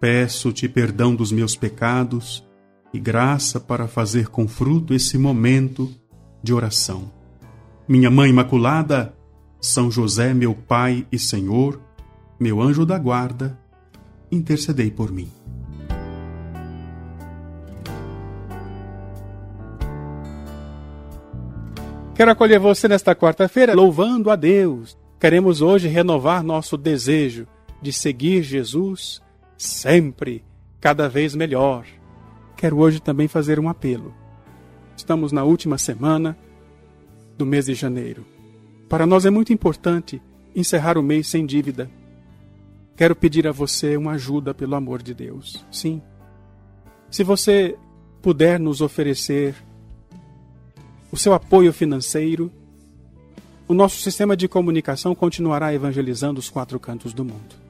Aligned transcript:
Peço-te 0.00 0.66
perdão 0.66 1.14
dos 1.14 1.30
meus 1.30 1.54
pecados 1.54 2.42
e 2.90 2.98
graça 2.98 3.60
para 3.60 3.86
fazer 3.86 4.28
com 4.28 4.48
fruto 4.48 4.94
esse 4.94 5.18
momento 5.18 5.92
de 6.42 6.54
oração. 6.54 7.12
Minha 7.86 8.10
Mãe 8.10 8.30
Imaculada, 8.30 9.14
São 9.60 9.90
José, 9.90 10.32
meu 10.32 10.54
Pai 10.54 11.06
e 11.12 11.18
Senhor, 11.18 11.78
meu 12.40 12.62
anjo 12.62 12.86
da 12.86 12.98
guarda, 12.98 13.60
intercedei 14.32 14.90
por 14.90 15.12
mim. 15.12 15.30
Quero 22.14 22.30
acolher 22.30 22.58
você 22.58 22.88
nesta 22.88 23.14
quarta-feira 23.14 23.74
louvando 23.74 24.30
a 24.30 24.36
Deus. 24.36 24.96
Queremos 25.18 25.60
hoje 25.60 25.88
renovar 25.88 26.42
nosso 26.42 26.78
desejo 26.78 27.46
de 27.82 27.92
seguir 27.92 28.42
Jesus 28.42 29.20
sempre, 29.60 30.42
cada 30.80 31.06
vez 31.08 31.34
melhor. 31.34 31.84
Quero 32.56 32.78
hoje 32.78 33.00
também 33.00 33.28
fazer 33.28 33.60
um 33.60 33.68
apelo. 33.68 34.14
Estamos 34.96 35.32
na 35.32 35.44
última 35.44 35.76
semana 35.76 36.36
do 37.36 37.44
mês 37.44 37.66
de 37.66 37.74
janeiro. 37.74 38.24
Para 38.88 39.06
nós 39.06 39.26
é 39.26 39.30
muito 39.30 39.52
importante 39.52 40.20
encerrar 40.56 40.96
o 40.96 41.02
mês 41.02 41.28
sem 41.28 41.44
dívida. 41.44 41.90
Quero 42.96 43.14
pedir 43.14 43.46
a 43.46 43.52
você 43.52 43.96
uma 43.96 44.12
ajuda 44.12 44.54
pelo 44.54 44.74
amor 44.74 45.02
de 45.02 45.12
Deus. 45.12 45.64
Sim. 45.70 46.00
Se 47.10 47.22
você 47.22 47.76
puder 48.22 48.58
nos 48.58 48.80
oferecer 48.80 49.54
o 51.12 51.18
seu 51.18 51.34
apoio 51.34 51.72
financeiro, 51.72 52.50
o 53.68 53.74
nosso 53.74 54.00
sistema 54.00 54.34
de 54.34 54.48
comunicação 54.48 55.14
continuará 55.14 55.74
evangelizando 55.74 56.40
os 56.40 56.48
quatro 56.48 56.80
cantos 56.80 57.12
do 57.12 57.24
mundo. 57.24 57.69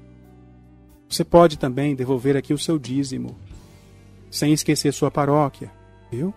Você 1.10 1.24
pode 1.24 1.58
também 1.58 1.96
devolver 1.96 2.36
aqui 2.36 2.54
o 2.54 2.58
seu 2.58 2.78
dízimo, 2.78 3.36
sem 4.30 4.52
esquecer 4.52 4.92
sua 4.92 5.10
paróquia, 5.10 5.68
viu? 6.08 6.32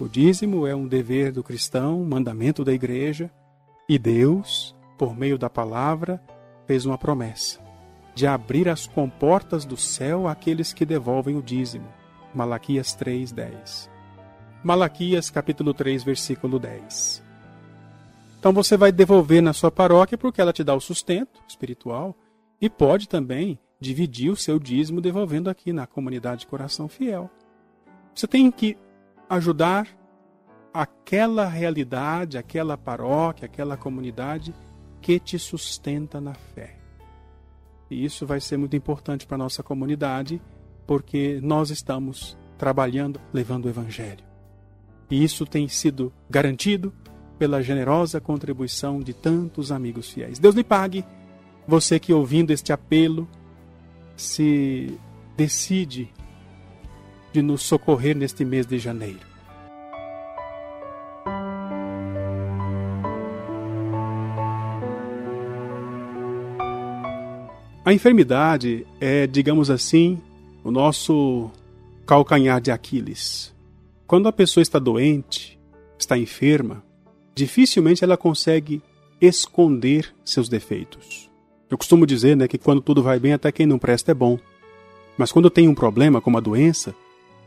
O 0.00 0.08
dízimo 0.08 0.66
é 0.66 0.74
um 0.74 0.88
dever 0.88 1.30
do 1.30 1.44
cristão, 1.44 2.02
um 2.02 2.04
mandamento 2.04 2.64
da 2.64 2.72
igreja, 2.72 3.30
e 3.88 4.00
Deus, 4.00 4.74
por 4.98 5.16
meio 5.16 5.38
da 5.38 5.48
palavra, 5.48 6.20
fez 6.66 6.84
uma 6.84 6.98
promessa 6.98 7.60
de 8.12 8.26
abrir 8.26 8.68
as 8.68 8.84
comportas 8.84 9.64
do 9.64 9.76
céu 9.76 10.26
àqueles 10.26 10.72
que 10.72 10.84
devolvem 10.84 11.36
o 11.36 11.42
dízimo. 11.42 11.86
Malaquias 12.34 12.96
3:10. 12.96 13.88
Malaquias 14.64 15.30
capítulo 15.30 15.72
3, 15.72 16.02
versículo 16.02 16.58
10. 16.58 17.22
Então 18.40 18.52
você 18.52 18.76
vai 18.76 18.90
devolver 18.90 19.40
na 19.40 19.52
sua 19.52 19.70
paróquia 19.70 20.18
porque 20.18 20.40
ela 20.40 20.52
te 20.52 20.64
dá 20.64 20.74
o 20.74 20.80
sustento 20.80 21.40
espiritual 21.46 22.16
e 22.60 22.68
pode 22.68 23.08
também 23.08 23.58
dividir 23.80 24.30
o 24.30 24.36
seu 24.36 24.58
dízimo 24.58 25.00
devolvendo 25.00 25.48
aqui 25.48 25.72
na 25.72 25.86
comunidade 25.86 26.46
Coração 26.46 26.88
Fiel. 26.88 27.30
Você 28.14 28.26
tem 28.26 28.50
que 28.50 28.76
ajudar 29.28 29.88
aquela 30.72 31.46
realidade, 31.46 32.36
aquela 32.36 32.76
paróquia, 32.76 33.46
aquela 33.46 33.76
comunidade 33.76 34.54
que 35.00 35.18
te 35.18 35.38
sustenta 35.38 36.20
na 36.20 36.34
fé. 36.34 36.76
E 37.90 38.04
isso 38.04 38.26
vai 38.26 38.40
ser 38.40 38.56
muito 38.56 38.76
importante 38.76 39.26
para 39.26 39.34
a 39.36 39.38
nossa 39.38 39.62
comunidade, 39.62 40.40
porque 40.86 41.40
nós 41.42 41.70
estamos 41.70 42.38
trabalhando, 42.56 43.20
levando 43.32 43.64
o 43.64 43.68
Evangelho. 43.68 44.24
E 45.10 45.24
isso 45.24 45.44
tem 45.44 45.66
sido 45.66 46.12
garantido 46.28 46.92
pela 47.38 47.62
generosa 47.62 48.20
contribuição 48.20 49.00
de 49.00 49.14
tantos 49.14 49.72
amigos 49.72 50.10
fiéis. 50.10 50.38
Deus 50.38 50.54
lhe 50.54 50.62
pague, 50.62 51.04
você 51.66 51.98
que 51.98 52.12
ouvindo 52.12 52.52
este 52.52 52.72
apelo, 52.72 53.26
se 54.20 54.98
decide 55.36 56.12
de 57.32 57.42
nos 57.42 57.62
socorrer 57.62 58.16
neste 58.16 58.44
mês 58.44 58.66
de 58.66 58.78
janeiro. 58.78 59.30
A 67.84 67.92
enfermidade 67.92 68.86
é, 69.00 69.26
digamos 69.26 69.70
assim, 69.70 70.20
o 70.62 70.70
nosso 70.70 71.50
calcanhar 72.06 72.60
de 72.60 72.70
Aquiles. 72.70 73.54
Quando 74.06 74.28
a 74.28 74.32
pessoa 74.32 74.62
está 74.62 74.78
doente, 74.78 75.58
está 75.98 76.18
enferma, 76.18 76.84
dificilmente 77.34 78.04
ela 78.04 78.16
consegue 78.16 78.82
esconder 79.20 80.14
seus 80.24 80.48
defeitos. 80.48 81.29
Eu 81.70 81.78
costumo 81.78 82.04
dizer 82.04 82.36
né, 82.36 82.48
que 82.48 82.58
quando 82.58 82.80
tudo 82.80 83.02
vai 83.02 83.18
bem, 83.18 83.32
até 83.32 83.52
quem 83.52 83.64
não 83.64 83.78
presta 83.78 84.10
é 84.10 84.14
bom. 84.14 84.38
Mas 85.16 85.30
quando 85.30 85.48
tem 85.48 85.68
um 85.68 85.74
problema, 85.74 86.20
como 86.20 86.36
a 86.36 86.40
doença, 86.40 86.94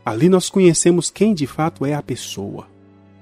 ali 0.04 0.28
nós 0.28 0.48
conhecemos 0.48 1.10
quem 1.10 1.34
de 1.34 1.46
fato 1.46 1.84
é 1.84 1.94
a 1.94 2.02
pessoa. 2.02 2.66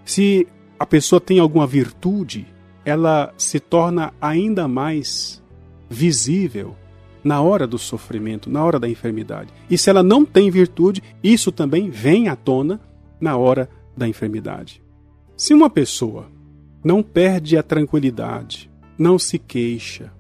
Se 0.05 0.47
a 0.79 0.87
pessoa 0.87 1.21
tem 1.21 1.39
alguma 1.39 1.67
virtude, 1.67 2.47
ela 2.85 3.33
se 3.37 3.59
torna 3.59 4.13
ainda 4.21 4.69
mais 4.69 5.43
visível 5.89 6.77
na 7.25 7.41
hora 7.41 7.67
do 7.67 7.79
sofrimento, 7.79 8.51
na 8.51 8.65
hora 8.65 8.79
da 8.79 8.89
enfermidade. 8.89 9.53
E 9.71 9.79
se 9.79 9.89
ela 9.91 10.03
não 10.03 10.25
tem 10.25 10.51
virtude, 10.51 11.03
isso 11.23 11.53
também 11.53 11.89
vem 11.89 12.29
à 12.29 12.37
tona 12.37 12.81
na 13.21 13.37
hora 13.37 13.69
da 13.97 14.09
enfermidade. 14.09 14.83
Se 15.37 15.55
uma 15.55 15.71
pessoa 15.71 16.27
não 16.85 17.03
perde 17.03 17.57
a 17.57 17.63
tranquilidade, 17.63 18.71
não 18.99 19.19
se 19.19 19.39
queixa, 19.39 20.13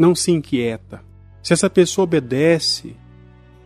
não 0.00 0.14
se 0.14 0.30
inquieta. 0.30 1.04
Se 1.42 1.52
essa 1.52 1.68
pessoa 1.68 2.04
obedece 2.04 2.96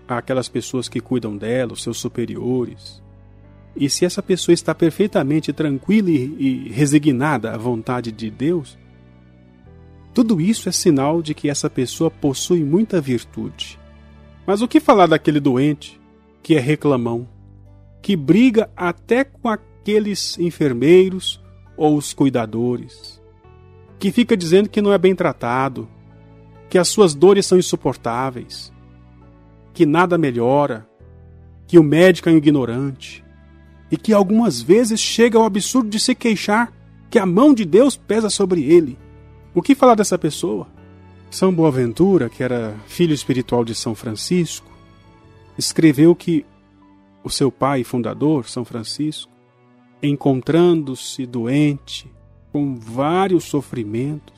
àquelas 0.09 0.49
pessoas 0.49 0.89
que 0.89 1.01
cuidam 1.01 1.37
dela, 1.37 1.75
os 1.75 1.83
seus 1.85 1.97
superiores, 1.97 3.01
e 3.77 3.89
se 3.89 4.05
essa 4.05 4.21
pessoa 4.21 4.53
está 4.53 4.75
perfeitamente 4.75 5.53
tranquila 5.53 6.11
e, 6.11 6.69
resignada 6.71 7.53
à 7.53 7.57
vontade 7.57 8.11
de 8.11 8.33
Deus, 8.33 8.77
tudo 10.13 10.41
isso 10.41 10.69
é 10.69 10.73
sinal 10.73 11.23
de 11.23 11.35
que 11.35 11.49
essa 11.49 11.71
pessoa 11.71 12.11
possui 12.11 12.65
muita 12.65 13.01
virtude. 13.01 13.79
Mas 14.45 14.61
o 14.61 14.67
que 14.67 14.81
falar 14.81 15.07
daquele 15.07 15.39
doente 15.39 16.01
que 16.43 16.57
é 16.57 16.61
reclamão, 16.61 17.29
que 18.03 18.17
briga 18.17 18.69
até 18.77 19.23
com 19.23 19.49
aqueles 19.49 20.37
enfermeiros 20.41 21.41
ou 21.77 21.97
os 21.97 22.13
cuidadores, 22.13 23.23
que 24.01 24.11
fica 24.11 24.37
dizendo 24.37 24.69
que 24.69 24.83
não 24.83 24.93
é 24.93 24.99
bem 24.99 25.15
tratado, 25.15 25.89
que 26.75 26.79
as 26.79 26.89
suas 26.89 27.15
dores 27.15 27.47
são 27.47 27.57
insuportáveis, 27.57 28.73
que 29.73 29.87
nada 29.87 30.19
melhora, 30.19 30.85
que 31.69 31.79
o 31.79 31.85
médico 31.85 32.29
é 32.29 32.33
um 32.33 32.37
ignorante 32.37 33.25
e 33.93 33.97
que 33.97 34.13
algumas 34.13 34.61
vezes 34.61 34.99
chega 34.99 35.39
ao 35.39 35.45
absurdo 35.45 35.89
de 35.89 36.01
se 36.01 36.17
queixar 36.17 36.73
que 37.09 37.17
a 37.17 37.25
mão 37.25 37.55
de 37.55 37.65
Deus 37.65 37.97
pesa 37.97 38.29
sobre 38.29 38.65
ele. 38.65 38.99
O 39.55 39.63
que 39.63 39.77
falar 39.77 39.95
dessa 39.95 40.19
pessoa? 40.19 40.67
São 41.31 41.55
Boaventura, 41.55 42.29
que 42.29 42.43
era 42.43 42.75
filho 42.89 43.15
espiritual 43.15 43.65
de 43.65 43.77
São 43.77 43.95
Francisco, 43.95 44.67
escreveu 45.57 46.13
que 46.13 46.45
o 47.23 47.31
seu 47.31 47.53
pai 47.53 47.85
fundador, 47.85 48.49
São 48.49 48.65
Francisco, 48.65 49.31
encontrando-se 50.03 51.25
doente, 51.25 52.11
com 52.51 52.75
vários 52.75 53.45
sofrimentos, 53.45 54.35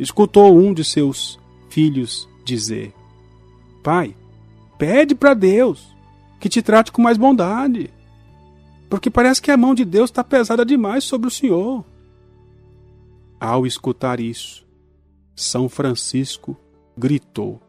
escutou 0.00 0.58
um 0.58 0.72
de 0.72 0.82
seus 0.82 1.38
filhos 1.68 2.28
dizer: 2.44 2.92
Pai, 3.82 4.16
pede 4.78 5.14
para 5.14 5.34
Deus 5.34 5.94
que 6.40 6.48
te 6.48 6.62
trate 6.62 6.92
com 6.92 7.02
mais 7.02 7.16
bondade, 7.16 7.90
porque 8.88 9.10
parece 9.10 9.42
que 9.42 9.50
a 9.50 9.56
mão 9.56 9.74
de 9.74 9.84
Deus 9.84 10.10
está 10.10 10.22
pesada 10.22 10.64
demais 10.64 11.04
sobre 11.04 11.28
o 11.28 11.30
Senhor. 11.30 11.84
Ao 13.38 13.66
escutar 13.66 14.20
isso, 14.20 14.66
São 15.34 15.68
Francisco 15.68 16.56
gritou: 16.96 17.60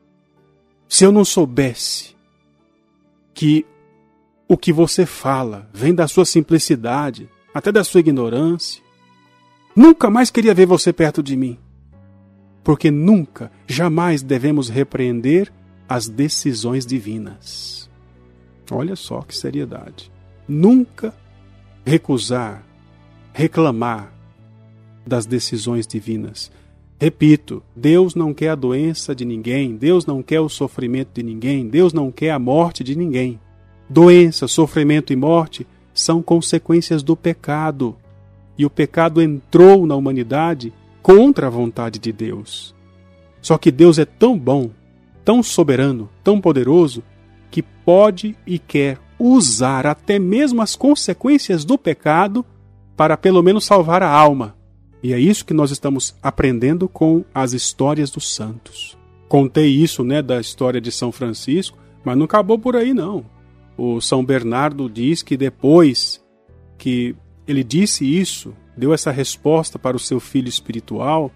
Se 0.88 1.04
eu 1.04 1.12
não 1.12 1.26
soubesse 1.26 2.16
que 3.34 3.66
o 4.48 4.58
que 4.58 4.72
você 4.72 5.06
fala 5.06 5.70
vem 5.74 5.94
da 5.94 6.08
sua 6.08 6.26
simplicidade, 6.26 7.30
até 7.54 7.72
da 7.72 7.84
sua 7.84 8.00
ignorância, 8.00 8.82
nunca 9.76 10.10
mais 10.10 10.32
queria 10.32 10.54
ver 10.54 10.66
você 10.66 10.94
perto 10.94 11.22
de 11.22 11.36
mim 11.36 11.60
porque 12.68 12.92
nunca, 12.92 13.50
jamais 13.66 14.22
devemos 14.22 14.68
repreender 14.68 15.54
as 15.88 16.10
decisões 16.10 16.86
divinas. 16.86 17.90
Olha 18.70 18.94
só 18.94 19.22
que 19.22 19.38
seriedade. 19.38 20.12
Nunca 20.46 21.14
recusar, 21.86 22.66
reclamar 23.32 24.12
das 25.06 25.26
decisões 25.26 25.88
divinas. 25.88 26.52
Repito, 27.00 27.64
Deus 27.74 28.16
não 28.16 28.34
quer 28.34 28.50
a 28.50 28.56
doença 28.56 29.16
de 29.16 29.24
ninguém, 29.24 29.78
Deus 29.78 30.06
não 30.06 30.22
quer 30.22 30.42
o 30.42 30.50
sofrimento 30.50 31.12
de 31.14 31.24
ninguém, 31.24 31.70
Deus 31.70 31.94
não 31.94 32.12
quer 32.12 32.32
a 32.32 32.40
morte 32.40 32.84
de 32.84 32.98
ninguém. 32.98 33.40
Doença, 33.90 34.46
sofrimento 34.46 35.14
e 35.14 35.16
morte 35.16 35.66
são 35.94 36.22
consequências 36.22 37.02
do 37.02 37.16
pecado. 37.16 37.96
E 38.58 38.66
o 38.66 38.70
pecado 38.70 39.22
entrou 39.22 39.88
na 39.88 39.96
humanidade 39.96 40.74
contra 41.08 41.48
a 41.48 41.50
vontade 41.50 42.00
de 42.00 42.12
Deus. 42.12 42.76
Só 43.42 43.58
que 43.58 43.72
Deus 43.72 43.98
é 43.98 44.04
tão 44.04 44.38
bom, 44.38 44.72
tão 45.24 45.42
soberano, 45.42 46.10
tão 46.22 46.42
poderoso, 46.42 47.02
que 47.50 47.62
pode 47.62 48.36
e 48.46 48.60
quer 48.60 49.00
usar 49.18 49.88
até 49.88 50.20
mesmo 50.20 50.62
as 50.62 50.76
consequências 50.76 51.64
do 51.64 51.78
pecado 51.78 52.46
para 52.98 53.16
pelo 53.16 53.42
menos 53.42 53.64
salvar 53.64 54.04
a 54.04 54.10
alma. 54.10 54.58
E 55.02 55.14
é 55.14 55.20
isso 55.20 55.46
que 55.46 55.54
nós 55.54 55.72
estamos 55.72 56.14
aprendendo 56.22 56.90
com 56.90 57.24
as 57.34 57.54
histórias 57.54 58.12
dos 58.12 58.36
santos. 58.36 58.98
Contei 59.30 59.70
isso, 59.70 60.04
né, 60.04 60.22
da 60.22 60.42
história 60.42 60.82
de 60.82 60.92
São 60.92 61.10
Francisco, 61.10 61.78
mas 62.04 62.18
não 62.18 62.26
acabou 62.26 62.60
por 62.60 62.76
aí 62.76 62.94
não. 62.94 63.24
O 63.78 64.02
São 64.02 64.26
Bernardo 64.26 64.90
diz 64.90 65.24
que 65.24 65.38
depois 65.38 66.22
que 66.78 67.16
ele 67.48 67.64
disse 67.64 68.06
isso, 68.06 68.54
deu 68.76 68.94
essa 68.94 69.12
resposta 69.12 69.80
para 69.80 69.96
o 69.96 70.00
seu 70.00 70.20
filho 70.20 70.50
espiritual, 70.50 71.32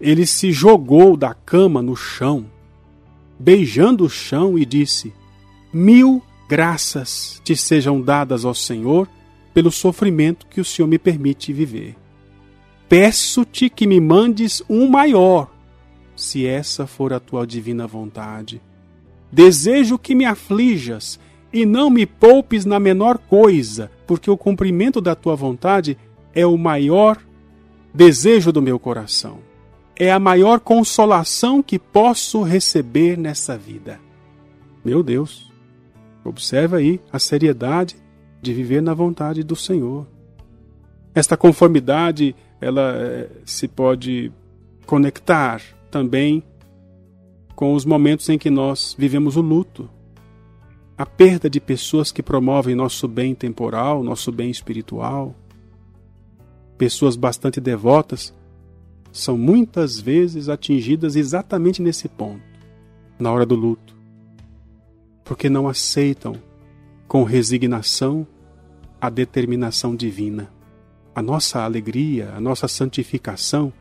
ele 0.00 0.26
se 0.26 0.52
jogou 0.52 1.16
da 1.16 1.32
cama 1.32 1.80
no 1.80 1.96
chão, 1.96 2.46
beijando 3.38 4.04
o 4.04 4.10
chão 4.10 4.58
e 4.58 4.64
disse: 4.66 5.12
Mil 5.72 6.22
graças 6.48 7.40
te 7.42 7.56
sejam 7.56 8.00
dadas 8.00 8.44
ao 8.44 8.54
Senhor 8.54 9.08
pelo 9.54 9.70
sofrimento 9.70 10.46
que 10.46 10.60
o 10.60 10.64
Senhor 10.64 10.86
me 10.86 10.98
permite 10.98 11.52
viver. 11.52 11.96
Peço-te 12.88 13.68
que 13.68 13.86
me 13.86 14.00
mandes 14.00 14.62
um 14.68 14.88
maior, 14.88 15.50
se 16.14 16.46
essa 16.46 16.86
for 16.86 17.12
a 17.12 17.18
tua 17.18 17.46
divina 17.46 17.86
vontade. 17.86 18.60
Desejo 19.32 19.98
que 19.98 20.14
me 20.14 20.24
aflijas 20.24 21.18
e 21.56 21.64
não 21.64 21.88
me 21.88 22.04
poupes 22.04 22.66
na 22.66 22.78
menor 22.78 23.16
coisa, 23.16 23.90
porque 24.06 24.30
o 24.30 24.36
cumprimento 24.36 25.00
da 25.00 25.14
tua 25.14 25.34
vontade 25.34 25.96
é 26.34 26.44
o 26.44 26.58
maior 26.58 27.16
desejo 27.94 28.52
do 28.52 28.60
meu 28.60 28.78
coração. 28.78 29.38
É 29.98 30.12
a 30.12 30.18
maior 30.18 30.60
consolação 30.60 31.62
que 31.62 31.78
posso 31.78 32.42
receber 32.42 33.16
nessa 33.16 33.56
vida. 33.56 33.98
Meu 34.84 35.02
Deus, 35.02 35.50
observa 36.22 36.76
aí 36.76 37.00
a 37.10 37.18
seriedade 37.18 37.96
de 38.42 38.52
viver 38.52 38.82
na 38.82 38.92
vontade 38.92 39.42
do 39.42 39.56
Senhor. 39.56 40.06
Esta 41.14 41.38
conformidade, 41.38 42.36
ela 42.60 42.92
eh, 42.98 43.30
se 43.46 43.66
pode 43.66 44.30
conectar 44.84 45.62
também 45.90 46.42
com 47.54 47.72
os 47.72 47.86
momentos 47.86 48.28
em 48.28 48.36
que 48.36 48.50
nós 48.50 48.94
vivemos 48.98 49.36
o 49.38 49.40
luto 49.40 49.88
a 50.98 51.04
perda 51.04 51.50
de 51.50 51.60
pessoas 51.60 52.10
que 52.10 52.22
promovem 52.22 52.74
nosso 52.74 53.06
bem 53.06 53.34
temporal, 53.34 54.02
nosso 54.02 54.32
bem 54.32 54.50
espiritual. 54.50 55.34
Pessoas 56.78 57.16
bastante 57.16 57.60
devotas 57.60 58.34
são 59.12 59.36
muitas 59.36 60.00
vezes 60.00 60.48
atingidas 60.48 61.14
exatamente 61.16 61.82
nesse 61.82 62.08
ponto, 62.08 62.42
na 63.18 63.30
hora 63.30 63.44
do 63.44 63.54
luto, 63.54 63.94
porque 65.24 65.50
não 65.50 65.68
aceitam 65.68 66.34
com 67.06 67.24
resignação 67.24 68.26
a 69.00 69.10
determinação 69.10 69.94
divina. 69.94 70.50
A 71.14 71.22
nossa 71.22 71.62
alegria, 71.62 72.32
a 72.34 72.40
nossa 72.40 72.68
santificação 72.68 73.72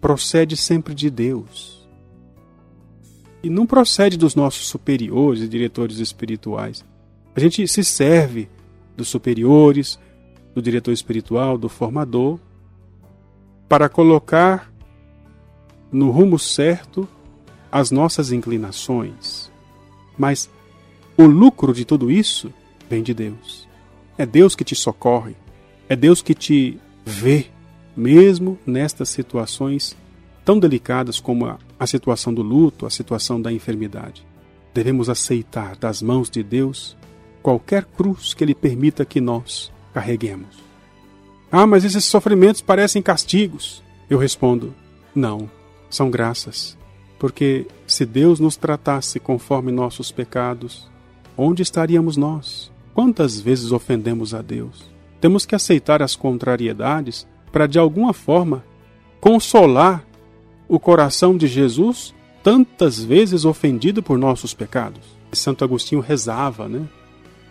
procede 0.00 0.56
sempre 0.56 0.94
de 0.94 1.10
Deus 1.10 1.79
e 3.42 3.48
não 3.50 3.66
procede 3.66 4.16
dos 4.16 4.34
nossos 4.34 4.66
superiores 4.66 5.42
e 5.42 5.48
diretores 5.48 5.98
espirituais. 5.98 6.84
A 7.34 7.40
gente 7.40 7.66
se 7.66 7.82
serve 7.82 8.48
dos 8.96 9.08
superiores, 9.08 9.98
do 10.54 10.60
diretor 10.60 10.92
espiritual, 10.92 11.56
do 11.56 11.68
formador, 11.68 12.38
para 13.68 13.88
colocar 13.88 14.70
no 15.92 16.10
rumo 16.10 16.38
certo 16.38 17.08
as 17.70 17.90
nossas 17.90 18.32
inclinações. 18.32 19.50
Mas 20.18 20.50
o 21.16 21.24
lucro 21.24 21.72
de 21.72 21.84
tudo 21.84 22.10
isso 22.10 22.52
vem 22.88 23.02
de 23.02 23.14
Deus. 23.14 23.68
É 24.18 24.26
Deus 24.26 24.54
que 24.54 24.64
te 24.64 24.74
socorre, 24.74 25.36
é 25.88 25.96
Deus 25.96 26.20
que 26.20 26.34
te 26.34 26.78
vê, 27.04 27.46
mesmo 27.96 28.58
nestas 28.66 29.08
situações 29.08 29.96
tão 30.44 30.58
delicadas 30.58 31.20
como 31.20 31.46
a, 31.46 31.58
a 31.80 31.86
situação 31.86 32.34
do 32.34 32.42
luto, 32.42 32.84
a 32.84 32.90
situação 32.90 33.40
da 33.40 33.50
enfermidade. 33.50 34.26
Devemos 34.74 35.08
aceitar 35.08 35.76
das 35.76 36.02
mãos 36.02 36.28
de 36.28 36.42
Deus 36.42 36.94
qualquer 37.42 37.86
cruz 37.86 38.34
que 38.34 38.44
Ele 38.44 38.54
permita 38.54 39.02
que 39.06 39.18
nós 39.18 39.72
carreguemos. 39.94 40.62
Ah, 41.50 41.66
mas 41.66 41.82
esses 41.82 42.04
sofrimentos 42.04 42.60
parecem 42.60 43.00
castigos. 43.00 43.82
Eu 44.10 44.18
respondo: 44.18 44.74
não, 45.14 45.50
são 45.88 46.10
graças. 46.10 46.76
Porque 47.18 47.66
se 47.86 48.04
Deus 48.04 48.38
nos 48.38 48.56
tratasse 48.56 49.18
conforme 49.18 49.72
nossos 49.72 50.12
pecados, 50.12 50.88
onde 51.36 51.62
estaríamos 51.62 52.16
nós? 52.16 52.70
Quantas 52.92 53.40
vezes 53.40 53.72
ofendemos 53.72 54.34
a 54.34 54.42
Deus? 54.42 54.84
Temos 55.18 55.46
que 55.46 55.54
aceitar 55.54 56.02
as 56.02 56.14
contrariedades 56.14 57.26
para, 57.50 57.66
de 57.66 57.78
alguma 57.78 58.12
forma, 58.12 58.64
consolar 59.20 60.04
o 60.70 60.78
coração 60.78 61.36
de 61.36 61.48
Jesus, 61.48 62.14
tantas 62.44 63.02
vezes 63.02 63.44
ofendido 63.44 64.04
por 64.04 64.16
nossos 64.16 64.54
pecados. 64.54 65.02
Santo 65.32 65.64
Agostinho 65.64 66.00
rezava, 66.00 66.68
né? 66.68 66.88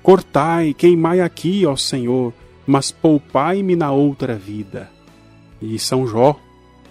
Cortai, 0.01 0.73
queimai 0.73 1.19
aqui, 1.19 1.65
ó 1.65 1.75
Senhor, 1.75 2.33
mas 2.65 2.91
poupai-me 2.91 3.75
na 3.75 3.91
outra 3.91 4.37
vida. 4.37 4.89
E 5.61 5.77
São 5.77 6.07
Jó, 6.07 6.39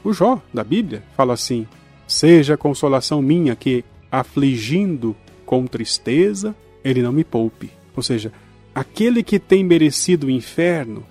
o 0.05 0.13
Jó 0.13 0.39
da 0.53 0.63
Bíblia, 0.63 1.03
fala 1.17 1.33
assim: 1.33 1.67
Seja 2.07 2.55
a 2.55 2.59
consolação 2.59 3.23
minha 3.23 3.57
que, 3.57 3.83
afligindo 4.13 5.17
com 5.47 5.67
tristeza, 5.67 6.55
ele 6.85 7.01
não 7.01 7.11
me 7.11 7.25
poupe. 7.25 7.71
Ou 7.97 8.03
seja, 8.03 8.31
aquele 8.75 9.23
que 9.23 9.39
tem 9.39 9.65
merecido 9.65 10.27
o 10.27 10.31
inferno 10.31 11.05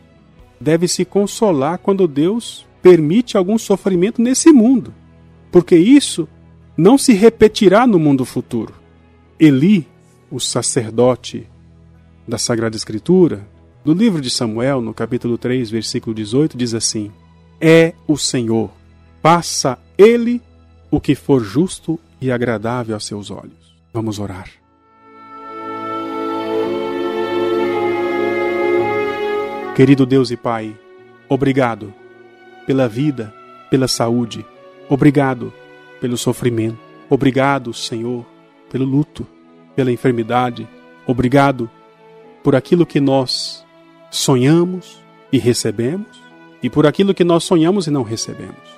deve 0.62 0.88
se 0.88 1.04
consolar 1.04 1.80
quando 1.80 2.08
Deus 2.08 2.68
permite 2.84 3.36
algum 3.36 3.58
sofrimento 3.58 4.22
nesse 4.22 4.52
mundo 4.52 4.94
porque 5.52 5.76
isso 5.76 6.28
não 6.78 6.98
se 6.98 7.14
repetirá 7.14 7.88
no 7.88 7.98
mundo 7.98 8.26
futuro. 8.26 8.74
Eli, 9.40 9.88
o 10.30 10.40
sacerdote 10.40 11.48
da 12.28 12.38
Sagrada 12.38 12.76
Escritura, 12.76 13.48
no 13.84 13.94
livro 13.94 14.22
de 14.22 14.30
Samuel, 14.30 14.82
no 14.82 14.94
capítulo 14.94 15.38
3, 15.38 15.70
versículo 15.70 16.14
18, 16.14 16.58
diz 16.58 16.74
assim: 16.74 17.12
É 17.60 17.94
o 18.08 18.18
Senhor, 18.18 18.70
passa 19.22 19.80
ele 19.98 20.42
o 20.92 21.00
que 21.00 21.16
for 21.16 21.44
justo 21.44 22.00
e 22.20 22.32
agradável 22.32 22.96
aos 22.96 23.06
seus 23.06 23.32
olhos. 23.32 23.76
Vamos 23.94 24.20
orar. 24.20 24.50
Querido 29.76 30.06
Deus 30.06 30.32
e 30.32 30.38
Pai, 30.38 30.76
obrigado 31.30 31.94
pela 32.66 32.88
vida, 32.90 33.34
pela 33.70 33.88
saúde 33.88 34.46
Obrigado 34.90 35.54
pelo 36.00 36.18
sofrimento. 36.18 36.80
Obrigado, 37.10 37.74
Senhor, 37.74 38.26
pelo 38.70 38.86
luto, 38.86 39.26
pela 39.76 39.92
enfermidade. 39.92 40.68
Obrigado 41.06 41.70
por 42.44 42.56
aquilo 42.56 42.86
que 42.86 43.00
nós 43.00 43.66
sonhamos 44.10 45.02
e 45.32 45.38
recebemos 45.38 46.22
e 46.62 46.70
por 46.70 46.86
aquilo 46.88 47.14
que 47.14 47.24
nós 47.24 47.44
sonhamos 47.44 47.88
e 47.88 47.92
não 47.92 48.04
recebemos. 48.04 48.78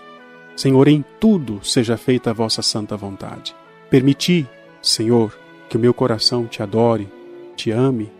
Senhor, 0.56 0.88
em 0.88 1.04
tudo 1.20 1.60
seja 1.64 1.96
feita 1.98 2.32
a 2.32 2.34
vossa 2.34 2.62
santa 2.62 2.98
vontade. 2.98 3.56
Permiti, 3.90 4.48
Senhor, 4.82 5.38
que 5.70 5.78
o 5.78 5.80
meu 5.80 5.94
coração 5.94 6.46
te 6.46 6.62
adore, 6.62 7.08
te 7.56 7.72
ame 7.72 8.12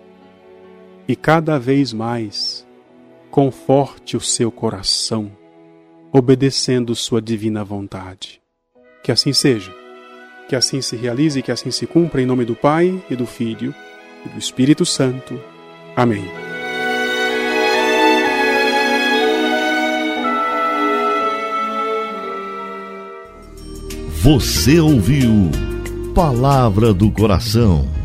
e 1.08 1.16
cada 1.16 1.60
vez 1.60 1.92
mais 1.92 2.66
conforte 3.32 4.16
o 4.16 4.22
seu 4.22 4.52
coração 4.52 5.32
obedecendo 6.12 6.96
Sua 6.96 7.22
divina 7.22 7.64
vontade. 7.64 8.42
Que 9.04 9.12
assim 9.12 9.34
seja, 9.34 9.74
que 10.48 10.56
assim 10.56 10.82
se 10.82 10.96
realize 10.96 11.40
e 11.40 11.42
que 11.42 11.52
assim 11.52 11.72
se 11.72 11.86
cumpra 11.86 12.22
em 12.22 12.26
nome 12.26 12.46
do 12.46 12.56
Pai 12.56 13.04
e 13.10 13.16
do 13.16 13.26
Filho 13.26 13.74
e 14.26 14.30
do 14.30 14.38
Espírito 14.38 14.86
Santo. 14.86 15.40
Amém. 15.96 16.26
Você 24.22 24.80
ouviu 24.80 25.32
Palavra 26.14 26.94
do 26.94 27.10
Coração 27.10 27.99